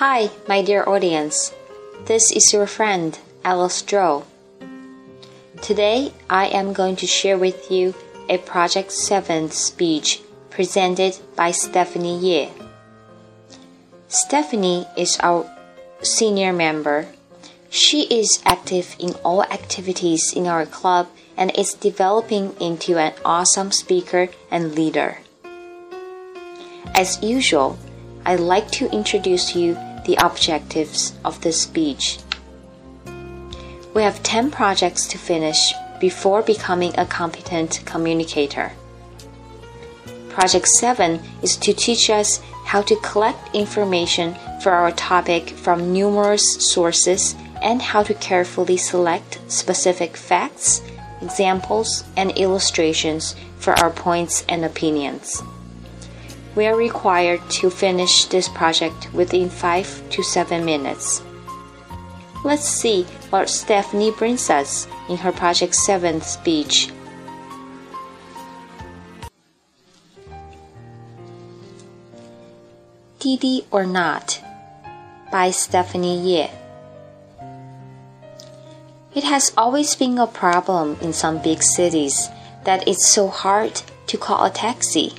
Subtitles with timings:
[0.00, 1.52] Hi, my dear audience.
[2.06, 4.24] This is your friend, Alice Zhou.
[5.60, 7.92] Today, I am going to share with you
[8.26, 12.48] a Project 7 speech presented by Stephanie Ye.
[14.08, 15.44] Stephanie is our
[16.00, 17.08] senior member.
[17.68, 23.70] She is active in all activities in our club and is developing into an awesome
[23.70, 25.18] speaker and leader.
[26.94, 27.78] As usual,
[28.24, 32.18] I'd like to introduce you the objectives of this speech.
[33.94, 38.72] We have 10 projects to finish before becoming a competent communicator.
[40.28, 46.72] Project 7 is to teach us how to collect information for our topic from numerous
[46.72, 50.80] sources and how to carefully select specific facts,
[51.20, 55.42] examples, and illustrations for our points and opinions.
[56.56, 61.22] We are required to finish this project within 5 to 7 minutes.
[62.44, 66.90] Let's see what Stephanie brings us in her Project 7 speech.
[73.20, 74.42] Didi or Not
[75.30, 76.50] by Stephanie Ye.
[79.14, 82.28] It has always been a problem in some big cities
[82.64, 85.12] that it's so hard to call a taxi,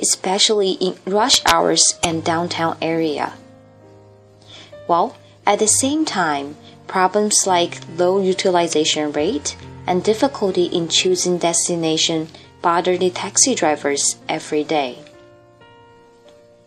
[0.00, 3.32] especially in rush hours and downtown area.
[4.88, 12.28] Well, at the same time, problems like low utilization rate and difficulty in choosing destination
[12.62, 14.98] bother the taxi drivers every day.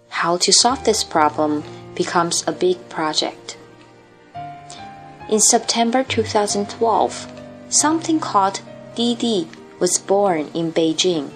[0.09, 1.63] How to solve this problem
[1.95, 3.57] becomes a big project.
[5.29, 7.31] In September 2012,
[7.69, 8.61] something called
[8.95, 9.47] Didi
[9.79, 11.31] was born in Beijing.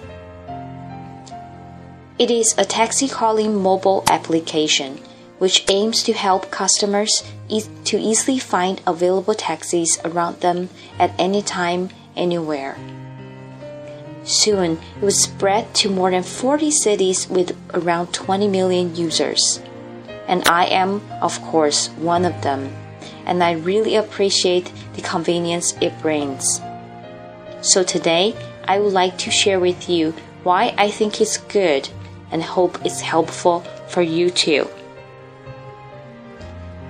[2.18, 4.98] It is a taxi calling mobile application
[5.38, 11.42] which aims to help customers e to easily find available taxis around them at any
[11.42, 12.78] time, anywhere.
[14.24, 19.60] Soon, it was spread to more than 40 cities with around 20 million users.
[20.26, 22.74] And I am, of course, one of them,
[23.26, 26.62] and I really appreciate the convenience it brings.
[27.60, 28.34] So today,
[28.64, 31.88] I would like to share with you why I think it's good
[32.30, 34.68] and hope it's helpful for you too.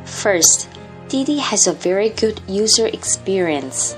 [0.04, 0.68] First,
[1.08, 3.96] Didi has a very good user experience.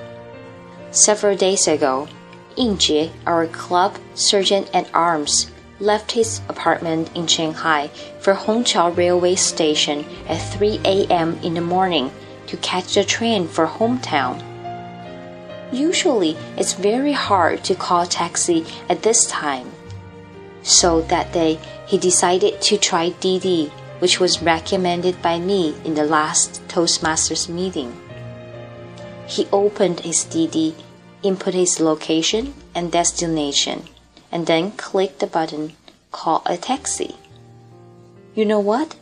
[0.90, 2.08] Several days ago,
[2.56, 5.50] Yingjie, our club sergeant at arms,
[5.80, 7.88] left his apartment in Shanghai
[8.20, 11.38] for Hongqiao railway station at 3 a.m.
[11.42, 12.10] in the morning
[12.48, 14.42] to catch the train for hometown.
[15.72, 19.70] Usually, it's very hard to call taxi at this time.
[20.62, 26.04] So that day, he decided to try Didi, which was recommended by me in the
[26.04, 27.96] last Toastmasters meeting.
[29.26, 30.74] He opened his Didi,
[31.22, 33.84] input his location and destination,
[34.30, 35.74] and then clicked the button
[36.10, 37.16] Call a taxi.
[38.34, 38.96] You know what?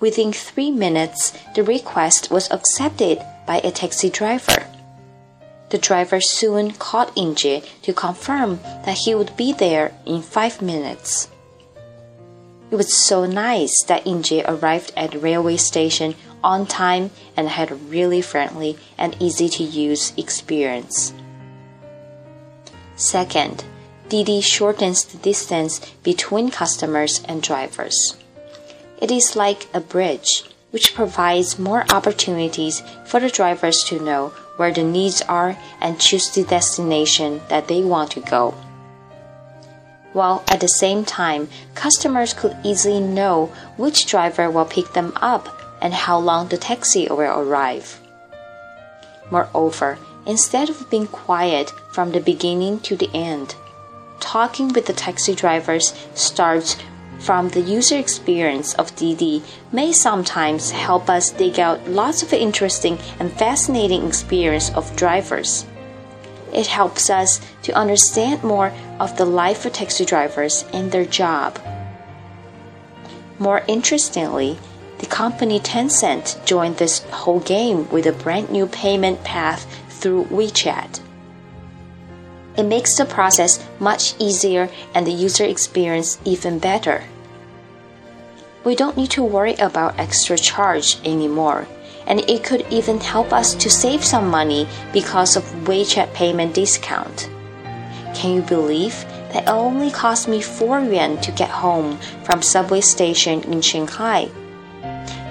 [0.00, 4.66] Within three minutes, the request was accepted by a taxi driver.
[5.70, 11.28] The driver soon called Yingjie to confirm that he would be there in five minutes.
[12.70, 17.70] It was so nice that Yingjie arrived at the railway station on time and had
[17.70, 21.12] a really friendly and easy to use experience.
[22.96, 23.64] Second,
[24.08, 28.16] Didi shortens the distance between customers and drivers.
[29.00, 34.72] It is like a bridge, which provides more opportunities for the drivers to know where
[34.72, 38.54] the needs are and choose the destination that they want to go.
[40.12, 45.48] While at the same time, customers could easily know which driver will pick them up
[45.82, 48.00] and how long the taxi will arrive.
[49.30, 53.54] Moreover, instead of being quiet from the beginning to the end.
[54.20, 56.76] Talking with the taxi drivers starts
[57.18, 59.42] from the user experience of Didi
[59.72, 65.66] may sometimes help us dig out lots of interesting and fascinating experience of drivers.
[66.52, 71.58] It helps us to understand more of the life of taxi drivers and their job.
[73.38, 74.58] More interestingly,
[74.98, 81.00] the company Tencent joined this whole game with a brand new payment path through WeChat.
[82.56, 87.04] It makes the process much easier and the user experience even better.
[88.64, 91.68] We don't need to worry about extra charge anymore,
[92.06, 97.30] and it could even help us to save some money because of WeChat payment discount.
[98.14, 102.80] Can you believe that it only cost me 4 yuan to get home from subway
[102.80, 104.30] station in Shanghai?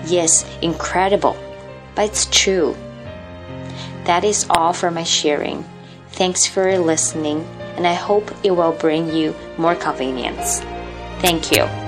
[0.06, 1.36] Yes, incredible,
[1.95, 2.78] but it's true.
[4.06, 5.66] That is all for my sharing.
[6.15, 7.45] Thanks for listening,
[7.75, 10.62] and I hope it will bring you more convenience.
[11.19, 11.84] Thank you.